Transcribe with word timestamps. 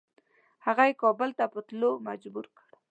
هغه 0.65 0.83
یې 0.89 0.99
کابل 1.03 1.29
ته 1.37 1.43
په 1.53 1.59
تللو 1.67 1.91
مجبور 2.07 2.45
کړ. 2.57 2.65